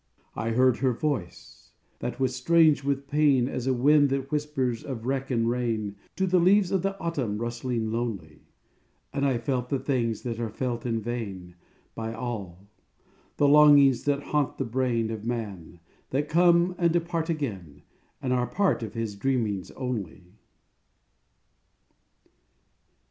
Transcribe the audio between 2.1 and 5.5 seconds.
was strange with pain As a wind that whispers of wreck and